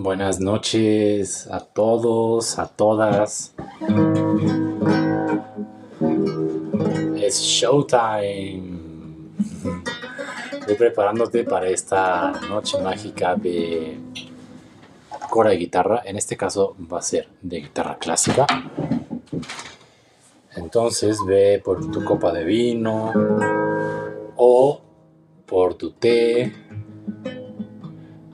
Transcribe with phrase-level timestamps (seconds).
[0.00, 3.52] Buenas noches a todos, a todas.
[7.16, 8.62] Es showtime.
[10.52, 13.98] Estoy preparándote para esta noche mágica de
[15.28, 16.02] cora y guitarra.
[16.04, 18.46] En este caso va a ser de guitarra clásica.
[20.54, 23.12] Entonces ve por tu copa de vino
[24.36, 24.80] o
[25.44, 26.67] por tu té.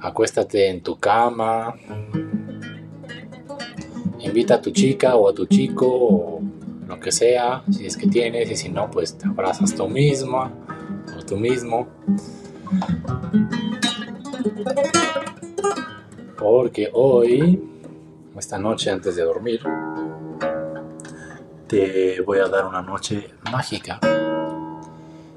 [0.04, 1.74] Acuéstate en tu cama.
[4.20, 6.40] Invita a tu chica o a tu chico o
[6.86, 10.52] lo que sea, si es que tienes, y si no, pues te abrazas tú misma
[11.18, 11.88] o tú mismo.
[16.36, 17.66] Porque hoy,
[18.36, 19.62] esta noche antes de dormir,
[21.66, 23.98] te voy a dar una noche mágica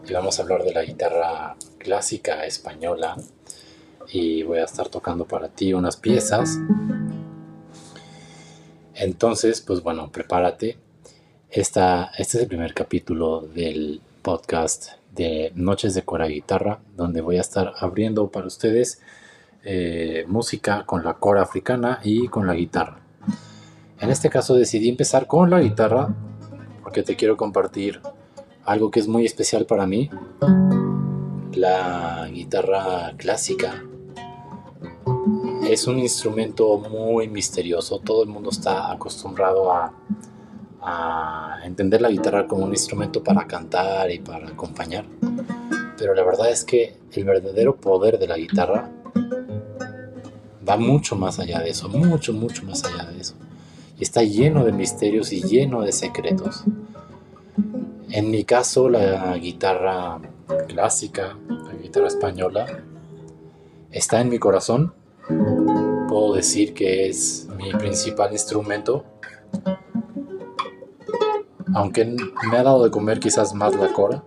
[0.06, 3.16] y vamos a hablar de la guitarra clásica española
[4.12, 6.58] y voy a estar tocando para ti unas piezas.
[8.94, 10.78] Entonces, pues bueno, prepárate.
[11.50, 17.38] Esta, este es el primer capítulo del podcast de Noches de Cora Guitarra, donde voy
[17.38, 19.02] a estar abriendo para ustedes
[19.64, 23.00] eh, música con la cora africana y con la guitarra.
[24.00, 26.14] En este caso decidí empezar con la guitarra
[26.84, 28.02] porque te quiero compartir
[28.66, 30.10] algo que es muy especial para mí.
[31.54, 33.84] La guitarra clásica
[35.72, 38.00] es un instrumento muy misterioso.
[38.00, 39.94] Todo el mundo está acostumbrado a,
[41.66, 45.06] entender la guitarra como un instrumento para cantar y para acompañar.
[45.98, 48.90] Pero la verdad es que el verdadero poder de la guitarra
[50.68, 53.36] va mucho más allá de eso, mucho, mucho más allá de eso
[54.00, 56.64] y está lleno de misterios y lleno de secretos.
[58.10, 60.20] En mi caso, la guitarra
[60.68, 62.84] clásica, la guitarra española,
[63.92, 64.94] está en mi corazón.
[66.34, 69.04] Decir que es mi principal instrumento.
[71.74, 74.24] Aunque me ha dado de comer quizás más la cora.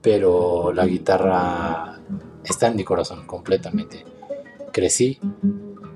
[0.00, 1.98] Pero la guitarra
[2.44, 4.04] está en mi corazón completamente.
[4.72, 5.18] Crecí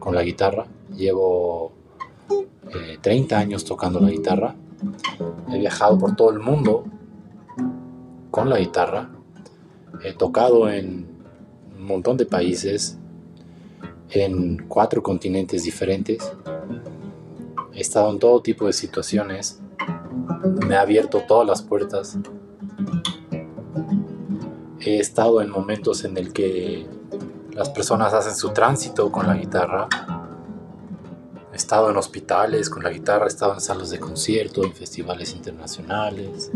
[0.00, 0.66] con la guitarra.
[0.96, 1.72] Llevo
[3.00, 4.56] 30 años tocando la guitarra.
[5.52, 6.84] He viajado por todo el mundo
[8.30, 9.10] con la guitarra.
[10.02, 11.06] He tocado en
[11.78, 12.98] un montón de países,
[14.10, 16.32] en cuatro continentes diferentes.
[17.72, 19.60] He estado en todo tipo de situaciones.
[20.66, 22.18] Me ha abierto todas las puertas.
[24.80, 26.86] He estado en momentos en el que
[27.52, 29.88] las personas hacen su tránsito con la guitarra
[31.54, 35.36] He estado en hospitales con la guitarra, he estado en salas de concierto, en festivales
[35.36, 36.50] internacionales.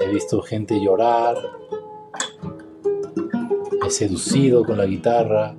[0.00, 1.36] He visto gente llorar.
[3.86, 5.54] He seducido con la guitarra.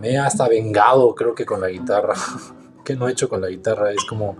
[0.00, 2.14] Me he hasta vengado, creo que con la guitarra.
[2.84, 3.92] ¿Qué no he hecho con la guitarra?
[3.92, 4.36] Es como.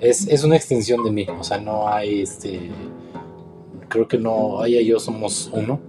[0.00, 1.26] Es, es una extensión de mí.
[1.38, 2.70] O sea, no hay este.
[3.88, 4.64] Creo que no.
[4.64, 5.80] Ella y yo somos uno.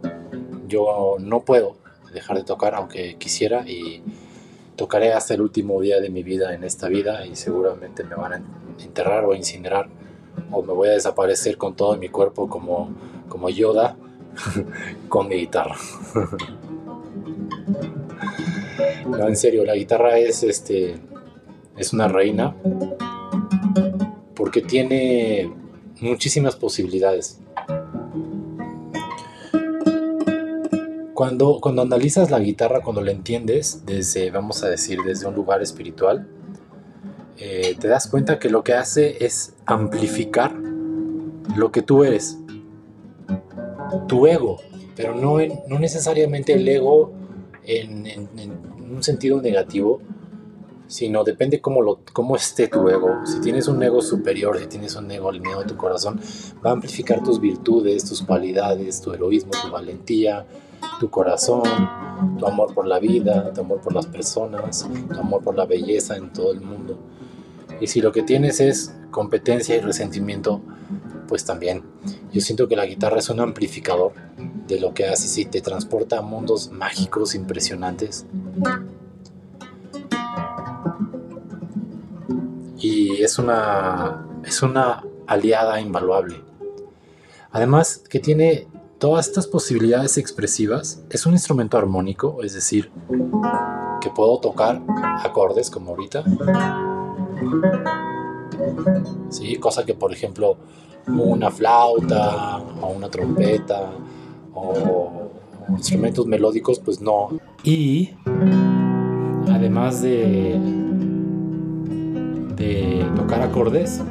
[0.68, 1.78] Yo no puedo
[2.13, 3.68] dejar de tocar, aunque quisiera.
[3.68, 4.03] Y
[4.75, 8.34] tocaré hasta el último día de mi vida en esta vida y seguramente me van
[8.34, 8.41] a
[8.81, 9.90] enterrar o incinerar
[10.51, 12.90] o me voy a desaparecer con todo mi cuerpo como,
[13.28, 13.97] como Yoda
[15.09, 15.75] con mi guitarra.
[19.19, 20.96] no, en serio, la guitarra es este
[21.78, 22.56] es una reina
[24.34, 25.53] porque tiene
[26.00, 27.41] muchísimas posibilidades.
[31.13, 35.62] Cuando, cuando analizas la guitarra, cuando la entiendes, desde, vamos a decir, desde un lugar
[35.62, 36.25] espiritual,
[37.38, 40.53] eh, te das cuenta que lo que hace es amplificar
[41.57, 42.38] lo que tú eres,
[44.07, 44.62] tu ego,
[44.96, 47.12] pero no, no necesariamente el ego
[47.66, 48.06] en,
[48.91, 50.01] un sentido negativo,
[50.88, 53.19] sino depende cómo, lo, cómo esté tu ego.
[53.25, 56.19] Si tienes un ego superior, si tienes un ego alineado a tu corazón,
[56.66, 60.47] va a amplificar tus virtudes, tus cualidades, tu heroísmo, tu valentía,
[61.00, 61.61] tu corazón,
[62.39, 66.18] tu amor por la vida, tu amor por las personas, tu amor por la belleza
[66.18, 66.97] en todo el mundo.
[67.80, 70.62] Y si lo que tienes es competencia y resentimiento,
[71.29, 71.83] pues también.
[72.33, 74.13] Yo siento que la guitarra es un amplificador
[74.67, 78.25] de lo que hace y te transporta a mundos mágicos impresionantes.
[82.79, 86.41] Y es una, es una aliada invaluable.
[87.51, 88.67] Además que tiene
[88.97, 92.91] todas estas posibilidades expresivas es un instrumento armónico, es decir,
[94.01, 94.81] que puedo tocar
[95.23, 96.23] acordes como ahorita.
[99.29, 100.57] Sí, cosa que por ejemplo
[101.17, 103.91] una flauta o una trompeta
[104.53, 105.29] o,
[105.69, 107.29] instrumentos melódicos pues no.
[107.63, 108.11] Y
[109.47, 110.59] además de,
[112.56, 114.01] de tocar acordes,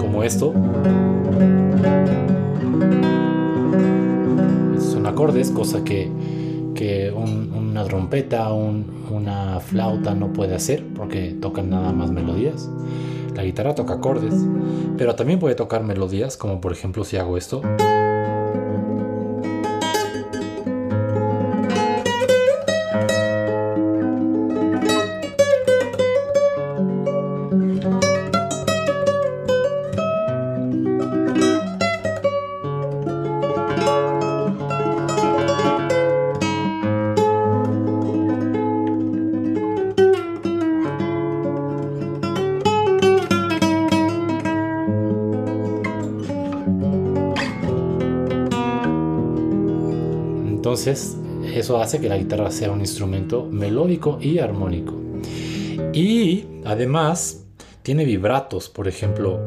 [0.00, 0.52] como esto,
[4.78, 6.10] son acordes, cosa que,
[7.14, 8.72] una trompeta o
[9.10, 12.70] una flauta no puede hacer porque tocan nada más melodías.
[13.36, 14.34] La guitarra toca acordes,
[14.96, 17.60] pero también puede tocar melodías, como por ejemplo si hago esto.
[50.76, 51.16] Entonces,
[51.54, 54.92] eso hace que la guitarra sea un instrumento melódico y armónico.
[55.94, 57.46] Y además
[57.82, 59.40] tiene vibratos, por ejemplo,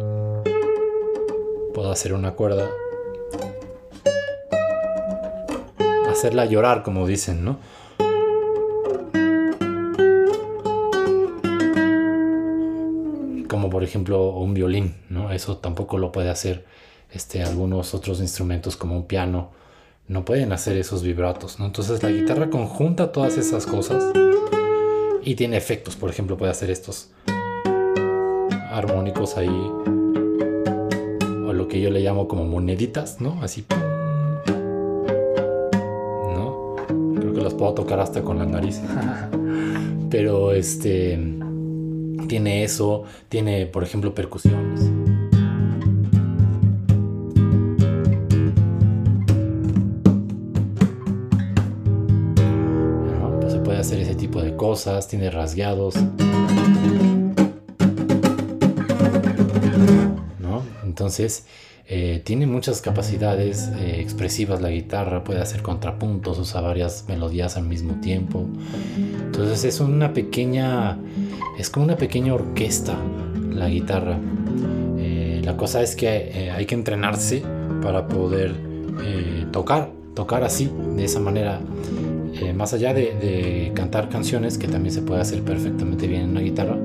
[1.72, 2.68] puedo hacer una cuerda,
[6.10, 7.60] hacerla llorar, como dicen, ¿no?
[13.48, 15.32] Como por ejemplo un violín, ¿no?
[15.32, 16.66] Eso tampoco lo puede hacer
[17.12, 19.60] este, algunos otros instrumentos como un piano
[20.10, 21.68] no pueden hacer esos vibratos, ¿no?
[21.68, 24.04] Entonces la guitarra conjunta todas esas cosas
[25.24, 27.12] y tiene efectos, por ejemplo, puede hacer estos
[28.72, 29.72] armónicos ahí
[31.48, 33.40] o lo que yo le llamo como moneditas, ¿no?
[33.44, 33.64] Así
[36.36, 36.76] ¿no?
[37.16, 38.82] Creo que los puedo tocar hasta con la nariz.
[40.10, 41.20] Pero este
[42.28, 44.89] tiene eso, tiene por ejemplo percusiones.
[54.60, 55.96] Cosas, tiene rasgueados.
[60.38, 60.64] ¿No?
[60.84, 61.46] Entonces,
[61.88, 67.64] eh, tiene muchas capacidades eh, expresivas la guitarra, puede hacer contrapuntos, usa varias melodías al
[67.64, 68.46] mismo tiempo.
[68.98, 71.00] Entonces es una pequeña,
[71.58, 72.98] es como una pequeña orquesta
[73.54, 74.20] la guitarra.
[74.98, 77.44] Eh, la cosa es que hay que entrenarse
[77.82, 78.54] para poder
[79.54, 81.62] tocar, tocar así, de esa manera.
[82.42, 86.42] Eh, más allá de, cantar canciones, que también se puede hacer perfectamente bien en una
[86.42, 86.78] guitarra,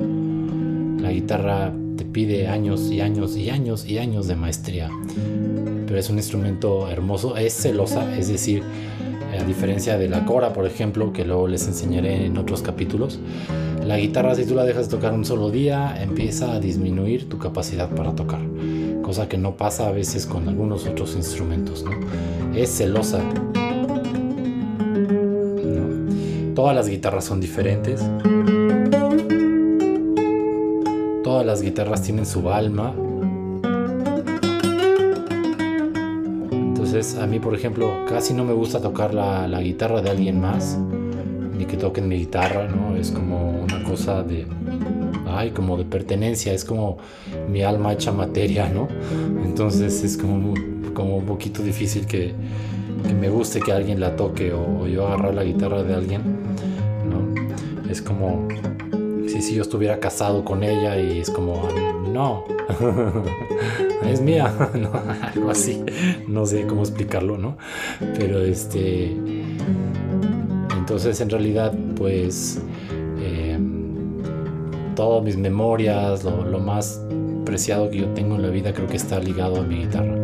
[1.01, 4.91] la guitarra te pide años y años y años y años de maestría.
[5.87, 8.63] Pero es un instrumento hermoso, es celosa, es decir,
[9.39, 13.21] a diferencia de la cora, por ejemplo, que luego les enseñaré en otros capítulos,
[13.85, 17.91] la guitarra si tú la dejas tocar un solo día, empieza a disminuir tu capacidad
[17.91, 18.41] para tocar,
[19.03, 21.85] cosa que no pasa a veces con algunos otros instrumentos.
[22.55, 23.21] Es celosa,
[26.55, 28.01] Todas las guitarras son diferentes.
[31.25, 32.95] Todas las guitarras tienen su alma.
[36.53, 40.79] Entonces a mí, por ejemplo, casi no me gusta tocar la, guitarra de alguien más.
[41.59, 42.95] Ni que toquen mi guitarra, ¿no?
[42.95, 44.47] Es como una cosa de...
[45.27, 46.53] Ay, como de pertenencia.
[46.53, 46.99] Es como
[47.51, 48.87] mi alma hecha materia, ¿no?
[49.45, 50.55] Entonces es como,
[50.95, 52.33] como un poquito difícil que,
[53.21, 56.34] me guste que alguien la toque o, yo agarrar la guitarra de alguien.
[57.95, 58.49] Es como
[59.29, 61.63] si, si yo estuviera casado con ella y es como,
[62.13, 62.43] no,
[64.05, 64.53] es mía,
[65.33, 65.81] algo así,
[66.27, 67.57] no sé cómo explicarlo, ¿no?
[68.19, 69.17] Pero este,
[70.77, 72.61] entonces en realidad pues
[73.21, 73.61] eh,
[74.97, 77.01] todas mis memorias, lo, lo más
[77.45, 80.17] preciado que yo tengo en la vida creo que está ligado a mi guitarra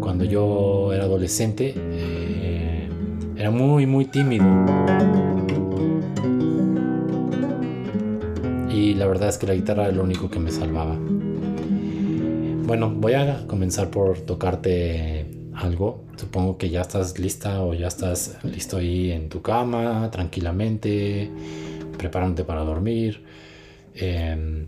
[0.00, 2.88] cuando yo era adolescente, eh,
[3.36, 4.46] era muy, muy tímido.
[8.74, 10.98] Y la verdad es que la guitarra era lo único que me salvaba.
[12.66, 16.02] Bueno, voy a comenzar por tocarte algo.
[16.16, 21.30] Supongo que ya estás lista o ya estás listo ahí en tu cama, tranquilamente,
[21.96, 23.24] preparándote para dormir.
[23.94, 24.66] Em,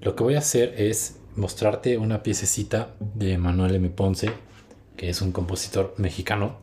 [0.00, 3.90] lo que voy a hacer es mostrarte una piececita de Manuel M.
[3.90, 4.30] Ponce,
[4.96, 6.58] que es un compositor mexicano.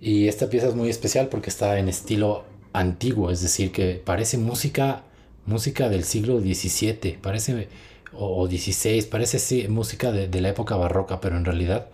[0.00, 4.36] Y esta pieza es muy especial porque está en estilo antiguo, es decir, que parece
[4.36, 5.04] música,
[5.46, 7.68] música del siglo XVII, parece,
[8.12, 11.88] o, XVI, parece música de, la época barroca, pero en realidad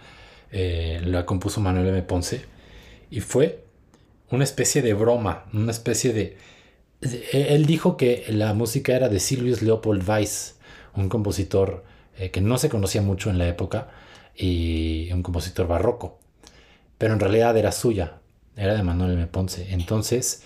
[0.51, 2.03] eh, la compuso Manuel M.
[2.03, 2.43] Ponce.
[3.11, 3.63] Y fue
[4.31, 6.37] una especie de broma, una especie de...
[7.33, 10.57] Él dijo que la música era de Silvius Leopold Weiss,
[10.95, 11.85] un compositor
[12.19, 13.89] eh, que no se conocía mucho en la época
[14.35, 16.19] y un compositor barroco,
[16.97, 18.15] pero en realidad era suya.
[18.57, 19.27] era de Manuel M.
[19.27, 19.73] Ponce.
[19.73, 20.43] Entonces,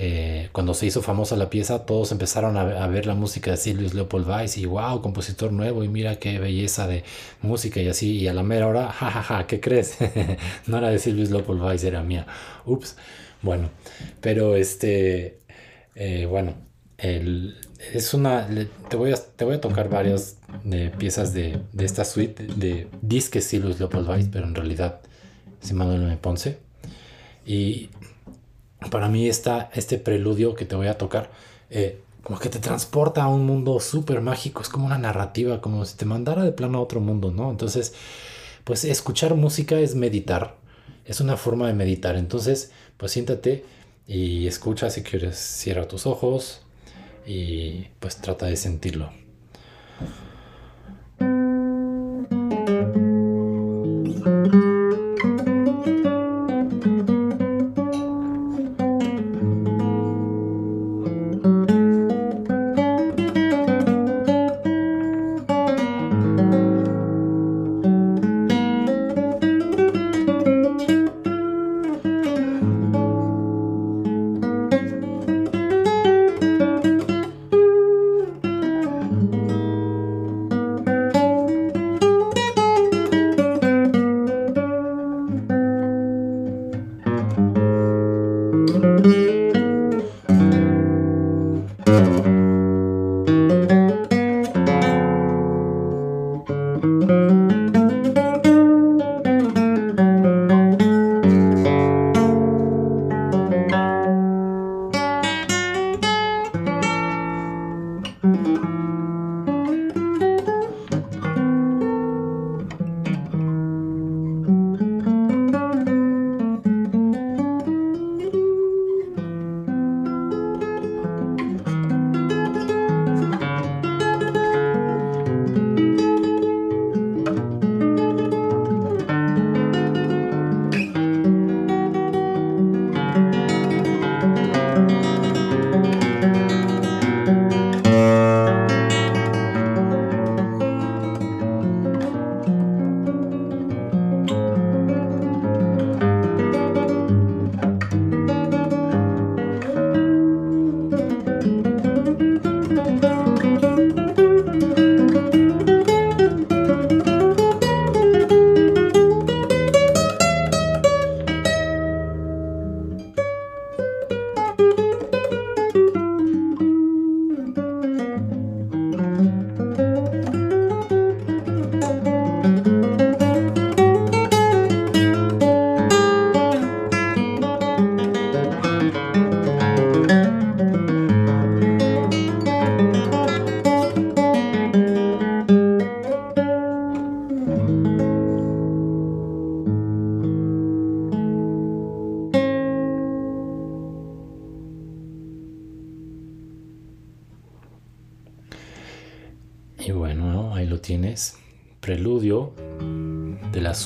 [0.00, 3.94] eh, cuando se hizo famosa la pieza, todos empezaron a, ver la música de Silvius
[3.94, 7.02] Leopold Weiss y wow, compositor nuevo y mira qué belleza de
[7.42, 8.16] música y así.
[8.16, 9.98] Y a la mera hora, jajaja, ja, ja, ¿qué crees?
[10.68, 12.26] no era de Silvius Leopold Weiss, era mía.
[12.64, 12.96] Ups.
[13.42, 13.70] Bueno,
[14.20, 15.40] pero este,
[15.96, 16.54] eh, bueno,
[16.96, 18.48] es una,
[18.88, 22.86] te voy, a, te voy a tocar varias de piezas de, de esta suite de
[23.02, 25.00] disques Silvius Leopold Weiss, pero en realidad
[25.60, 26.16] es Manuel M.
[26.18, 26.58] Ponce.
[27.44, 27.88] Y
[28.90, 31.30] para mí está este preludio que te voy a tocar,
[31.70, 35.84] eh, como que te transporta a un mundo súper mágico, es como una narrativa, como
[35.84, 37.50] si te mandara de plano a otro mundo, ¿no?
[37.50, 37.94] Entonces,
[38.64, 40.56] pues escuchar música es meditar,
[41.04, 43.64] es una forma de meditar, entonces, pues siéntate
[44.06, 46.62] y escucha si quieres, cierra tus ojos
[47.26, 49.10] y pues trata de sentirlo.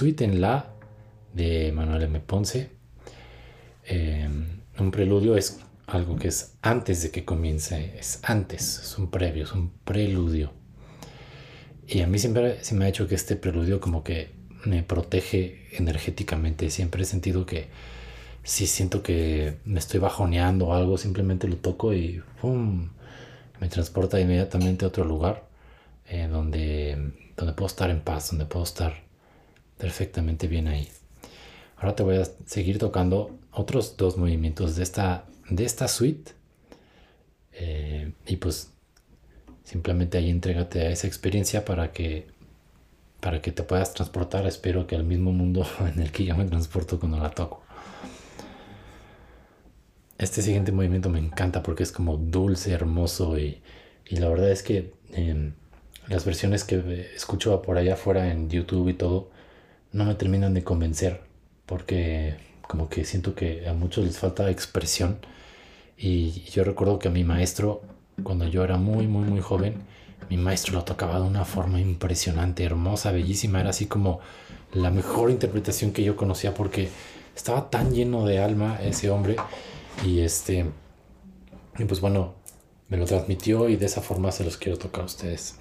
[0.03, 0.69] Suite en La
[1.33, 2.19] de Manuel M.
[2.19, 2.71] Ponce.
[3.85, 9.13] Em, un preludio es algo que es antes de que comience, es antes, es un
[9.13, 10.55] previo, es un preludio.
[11.87, 14.33] Y a mí siempre se me ha hecho que este preludio como que
[14.65, 16.69] me protege energéticamente.
[16.71, 17.69] Siempre he sentido que
[18.43, 22.91] si siento que me estoy bajoneando o algo, simplemente lo toco y ¡pum!
[23.61, 25.45] me transporta inmediatamente a otro lugar
[26.09, 29.12] eh, donde donde puedo estar en paz, donde puedo estar
[29.83, 30.89] perfectamente bien ahí.
[31.77, 36.35] Ahora te voy a seguir tocando otros dos movimientos de esta, de esta suite.
[37.51, 38.71] Eh, y pues
[39.65, 42.29] simplemente ahí entrégate a esa experiencia para que,
[43.19, 46.45] para que te puedas transportar, espero que al mismo mundo en el que yo me
[46.45, 47.65] transporto cuando la toco.
[50.17, 53.61] Este siguiente movimiento me encanta porque es como dulce, hermoso y,
[54.09, 55.55] y la verdad es que em,
[56.07, 59.32] las versiones que escucho por allá afuera en YouTube y todo,
[59.93, 61.21] no me terminan de convencer
[61.67, 65.19] porque como que siento que a muchos les falta expresión.
[65.97, 67.83] Y yo recuerdo que a mi maestro
[68.23, 69.77] cuando yo era muy muy muy joven
[70.31, 73.61] mi maestro lo tocaba de una forma impresionante hermosa bellísima.
[73.61, 74.21] Era así como
[74.73, 76.89] la mejor interpretación que yo conocía porque
[77.37, 79.37] estaba tan lleno de alma ese hombre.
[80.07, 80.67] Y este
[81.79, 82.35] y pues bueno
[82.89, 85.57] me lo transmitió y de esa forma se los quiero tocar a ustedes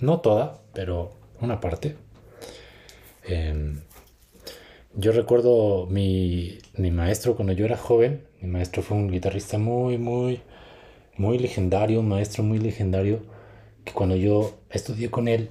[0.00, 1.96] no toda, pero una parte.
[3.24, 3.80] Em,
[4.94, 9.98] yo recuerdo mi, mi maestro cuando yo era joven, mi maestro fue un guitarrista muy,
[9.98, 10.42] muy,
[11.16, 13.20] muy legendario, un maestro muy legendario,
[13.84, 15.50] que cuando yo estudié con él,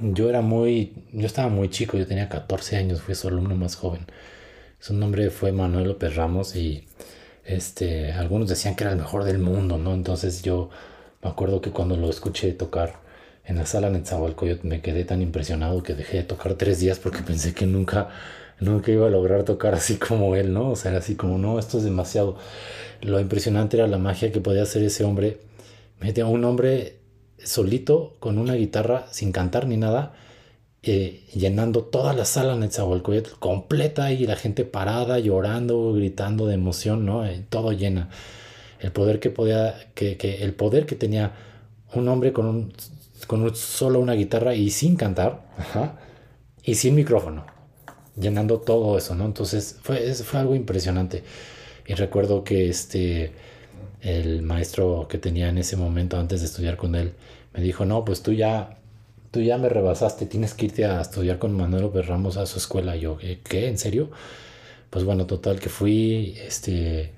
[0.00, 3.76] yo era muy, yo estaba muy chico, yo tenía 14 años, fui su alumno más
[3.76, 4.06] joven.
[4.78, 6.86] Su nombre fue Manuel López Ramos y
[7.44, 9.94] este, algunos decían que era el mejor del mundo, ¿no?
[9.94, 10.70] Entonces yo
[11.22, 13.03] me acuerdo que cuando lo escuché tocar,
[13.44, 17.22] en la sala Netzahualcoyot me quedé tan impresionado que dejé de tocar tres días porque
[17.22, 18.08] pensé que nunca,
[18.60, 20.70] nunca iba a lograr tocar así como él, ¿no?
[20.70, 22.36] O sea, era así como, no, esto es demasiado.
[23.02, 25.40] Lo impresionante era la magia que podía hacer ese hombre.
[26.00, 26.98] Un hombre
[27.38, 30.14] solito con una guitarra sin cantar ni nada
[30.86, 36.54] eh, llenando toda la sala en Netzahualcoyotl completa y la gente parada, llorando, gritando de
[36.54, 37.24] emoción, ¿no?
[37.24, 38.10] Eh, todo llena.
[38.80, 41.32] El poder que podía, que, que, el poder que tenía
[41.94, 42.72] un hombre con, un,
[43.26, 45.42] con solo una guitarra y sin cantar,
[46.62, 47.44] y sin micrófono,
[48.16, 49.24] llenando todo eso, ¿no?
[49.24, 51.24] Entonces fue, fue algo impresionante.
[51.86, 53.32] Y recuerdo que este,
[54.00, 57.14] el maestro que tenía en ese momento antes de estudiar con él,
[57.52, 58.78] me dijo, no, pues tú ya
[59.34, 62.94] tú ya me rebasaste, tienes que irte a estudiar con Manuel Ramos a su escuela.
[62.94, 63.66] yo, ¿qué?
[63.66, 64.10] ¿En serio?
[64.90, 67.13] Pues bueno, total que fui, este,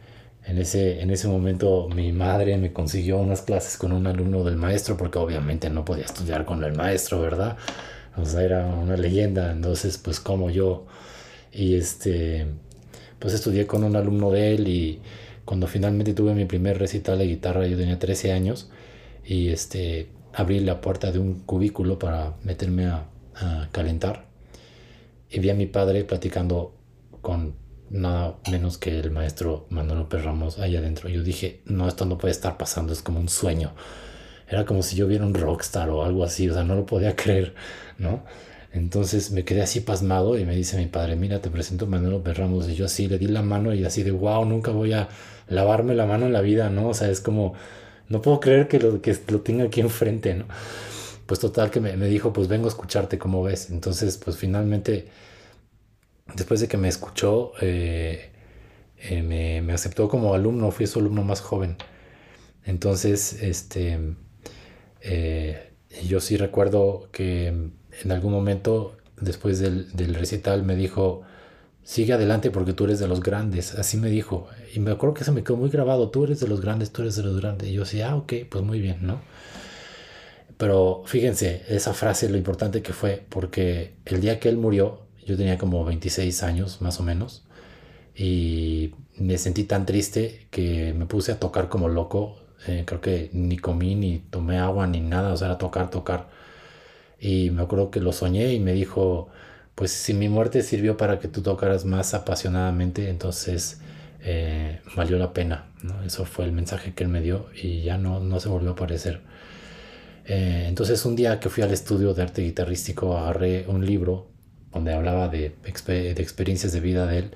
[0.46, 4.56] en ese, en ese momento mi madre me consiguió unas clases con un alumno del
[4.56, 7.56] maestro, porque obviamente no podía estudiar con el maestro, ¿verdad?
[8.16, 10.87] O sea, era una leyenda, entonces pues como yo,
[11.52, 12.46] y este,
[13.18, 15.00] pues estudié con un alumno de él y
[15.44, 18.70] cuando finalmente tuve mi primer recital de guitarra yo tenía 13 años
[19.24, 23.09] y este abrí la puerta de un cubículo para meterme a,
[23.70, 24.24] calentar.
[25.28, 26.72] Y vi a mi padre platicando
[27.20, 27.54] con
[27.90, 31.09] nada menos que el maestro Manuel López Ramos allá adentro.
[31.09, 33.72] Yo dije, no, esto no puede estar pasando, es como un sueño.
[34.49, 37.16] Era como si yo viera un rockstar o algo así, o sea, no lo podía
[37.16, 37.55] creer,
[37.99, 38.25] ¿no?
[38.72, 42.12] Entonces me quedé así pasmado y me dice mi padre, mira, te presento a Manuel
[42.12, 42.68] López Ramos.
[42.68, 45.09] Y yo así le di la mano y así de, wow, nunca voy a
[45.49, 46.88] lavarme la mano en la vida, ¿no?
[46.88, 47.55] O sea, es como
[48.09, 50.46] no puedo creer que lo, que lo tenga aquí enfrente, ¿no?
[51.27, 53.70] Pues total que me, dijo, pues vengo a escucharte, ¿cómo ves?
[53.70, 55.09] Entonces, pues finalmente,
[56.35, 58.31] después de que me escuchó, eh,
[58.99, 59.23] eh,
[59.62, 61.77] me, aceptó como alumno, fui su alumno más joven.
[62.65, 63.99] Entonces, este,
[65.01, 65.73] eh,
[66.05, 71.23] yo sí recuerdo que en algún momento, después del, del recital, me dijo,
[71.87, 73.75] sigue adelante porque tú eres de los grandes.
[73.77, 74.49] Así me dijo.
[74.75, 76.11] Y me acuerdo que se me quedó muy grabado.
[76.11, 77.69] Tú eres de los grandes, tú eres de los grandes.
[77.69, 79.21] Y yo decía, ah, ok, pues muy bien, ¿no?
[80.59, 85.37] Pero fíjense, esa frase, lo importante que fue, porque el día que él murió, yo
[85.37, 87.45] tenía como 26 años más o menos.
[88.15, 92.39] Y me sentí tan triste que me puse a tocar como loco.
[92.67, 95.33] Eh, creo que ni comí, ni tomé agua, ni nada.
[95.33, 96.29] O sea, era tocar, tocar.
[97.21, 99.29] Y me acuerdo que lo soñé y me dijo,
[99.75, 103.81] pues si mi muerte sirvió para que tú tocaras más apasionadamente, entonces
[104.23, 105.67] eh, valió la pena.
[106.05, 108.73] Eso fue el mensaje que él me dio y ya no, no se volvió a
[108.73, 109.21] aparecer.
[110.27, 114.27] Eh, entonces un día que fui al estudio de arte guitarrístico agarré un libro
[114.77, 115.55] donde hablaba de,
[115.87, 117.31] de experiencias de vida de él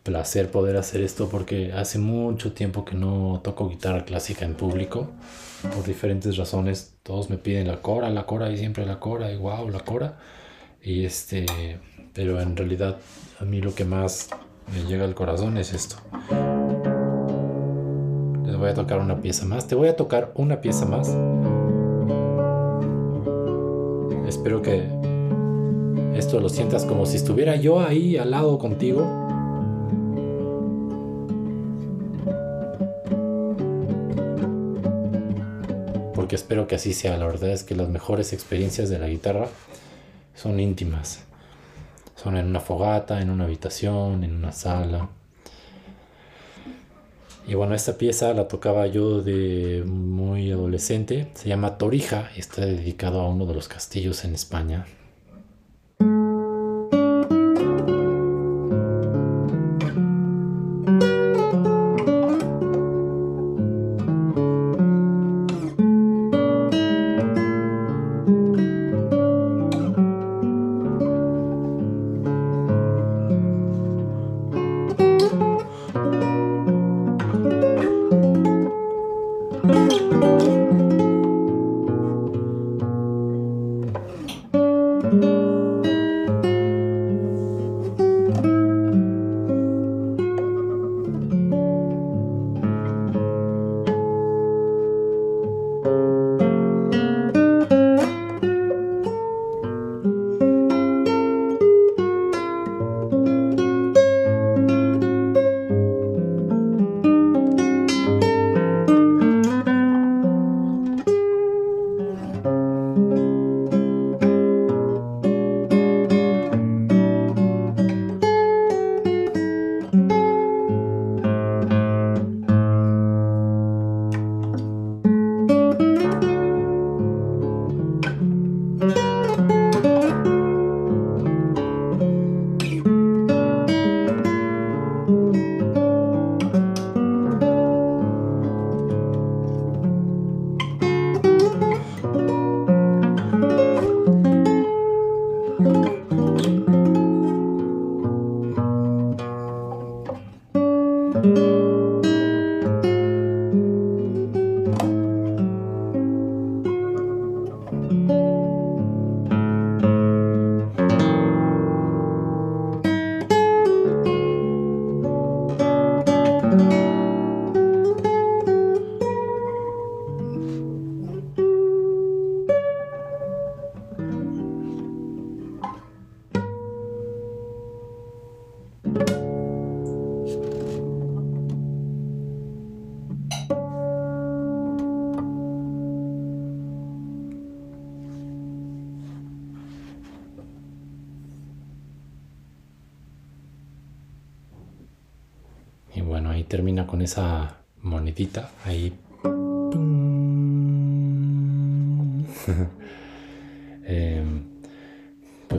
[0.02, 5.10] placer poder hacer esto porque hace mucho tiempo que no toco guitarra clásica en público
[5.74, 6.94] por diferentes razones.
[7.02, 10.18] Todos me piden la cora, la cora y siempre la cora y wow, la cora.
[10.82, 11.46] Y este,
[12.12, 12.98] pero en realidad
[13.40, 14.28] a mí lo que más
[14.72, 15.96] me llega al corazón es esto.
[18.52, 19.66] Les voy a tocar una pieza más.
[19.66, 21.08] Te voy a tocar una pieza más.
[24.28, 24.90] Espero que
[26.14, 29.06] esto lo sientas como si estuviera yo ahí al lado contigo.
[36.14, 37.16] Porque espero que así sea.
[37.16, 39.46] La verdad es que las mejores experiencias de la guitarra
[40.34, 41.24] son íntimas.
[42.16, 45.08] Son en una fogata, en una habitación, en una sala.
[47.46, 51.28] Y bueno, esta pieza la tocaba yo de muy adolescente.
[51.34, 54.86] Se llama Torija y está dedicado a uno de los castillos en España.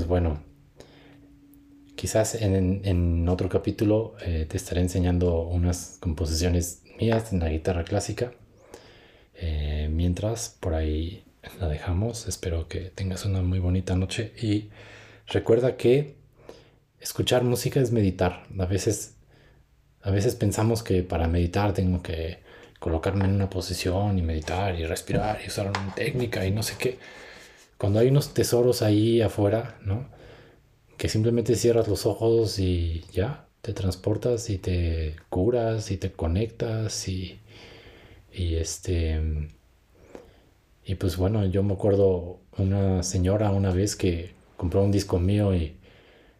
[0.03, 0.43] Pues bueno,
[1.95, 8.33] quizás en, otro capítulo eh, te estaré enseñando unas composiciones mías en la guitarra clásica.
[9.35, 11.23] Eh, mientras, por ahí
[11.57, 12.27] la dejamos.
[12.27, 14.71] Espero que tengas una muy bonita noche y
[15.27, 16.17] recuerda que
[16.99, 18.45] escuchar música es meditar.
[18.59, 19.15] A veces
[20.01, 22.39] a veces pensamos que para meditar tengo que
[22.79, 26.75] colocarme en una posición y meditar y respirar y usar una técnica y no sé
[26.77, 26.99] qué.
[27.83, 30.07] Cuando hay unos tesoros ahí afuera, ¿no?
[30.95, 37.09] Que simplemente cierras los ojos y ya, te transportas y te curas y te conectas
[37.09, 37.41] y,
[38.31, 39.19] y este...
[40.85, 45.53] Y pues bueno, yo me acuerdo una señora una vez que compró un disco mío
[45.53, 45.75] y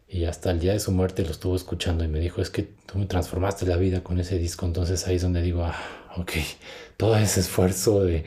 [0.08, 2.62] y hasta el día de su muerte lo estuvo escuchando y me dijo, es que
[2.62, 4.64] tú me transformaste la vida con ese disco.
[4.64, 5.76] Entonces ahí es donde digo, ah,
[6.16, 6.30] ok,
[6.96, 8.24] todo ese esfuerzo de